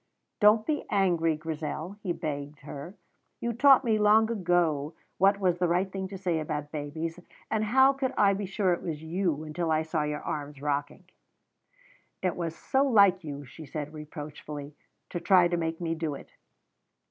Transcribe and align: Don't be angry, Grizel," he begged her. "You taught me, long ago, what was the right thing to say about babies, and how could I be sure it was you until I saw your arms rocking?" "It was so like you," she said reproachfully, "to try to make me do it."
Don't 0.39 0.65
be 0.65 0.83
angry, 0.89 1.35
Grizel," 1.37 1.95
he 2.01 2.11
begged 2.11 2.61
her. 2.61 2.95
"You 3.39 3.53
taught 3.53 3.83
me, 3.83 3.99
long 3.99 4.31
ago, 4.31 4.95
what 5.19 5.39
was 5.39 5.59
the 5.59 5.67
right 5.67 5.91
thing 5.91 6.07
to 6.07 6.17
say 6.17 6.39
about 6.39 6.71
babies, 6.71 7.19
and 7.51 7.65
how 7.65 7.93
could 7.93 8.11
I 8.17 8.33
be 8.33 8.47
sure 8.47 8.73
it 8.73 8.81
was 8.81 9.03
you 9.03 9.43
until 9.43 9.69
I 9.71 9.83
saw 9.83 10.01
your 10.01 10.23
arms 10.23 10.59
rocking?" 10.59 11.03
"It 12.23 12.35
was 12.35 12.55
so 12.55 12.83
like 12.83 13.23
you," 13.23 13.45
she 13.45 13.67
said 13.67 13.93
reproachfully, 13.93 14.73
"to 15.11 15.19
try 15.19 15.47
to 15.47 15.55
make 15.55 15.79
me 15.79 15.93
do 15.93 16.15
it." 16.15 16.31